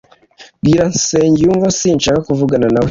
Bwira 0.61 0.85
Sengiyumva 1.07 1.67
sinshaka 1.79 2.19
kuvugana 2.27 2.67
nawe 2.73 2.79